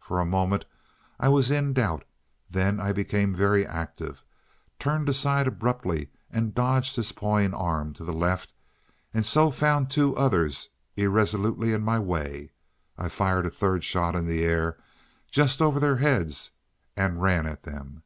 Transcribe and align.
For 0.00 0.18
a 0.18 0.24
moment 0.26 0.64
I 1.20 1.28
was 1.28 1.48
in 1.48 1.72
doubt, 1.72 2.02
then 2.50 2.80
I 2.80 2.90
became 2.92 3.32
very 3.32 3.64
active, 3.64 4.24
turned 4.80 5.08
aside 5.08 5.46
abruptly 5.46 6.10
and 6.28 6.52
dodged 6.52 6.96
his 6.96 7.12
pawing 7.12 7.54
arm 7.54 7.92
to 7.92 8.02
the 8.04 8.12
left, 8.12 8.52
and 9.14 9.24
so 9.24 9.52
found 9.52 9.88
two 9.88 10.16
others 10.16 10.70
irresolutely 10.96 11.72
in 11.72 11.82
my 11.84 12.00
way. 12.00 12.50
I 12.98 13.08
fired 13.08 13.46
a 13.46 13.48
third 13.50 13.84
shot 13.84 14.16
in 14.16 14.26
the 14.26 14.42
air, 14.42 14.76
just 15.30 15.62
over 15.62 15.78
their 15.78 15.98
heads, 15.98 16.50
and 16.96 17.22
ran 17.22 17.46
at 17.46 17.62
them. 17.62 18.02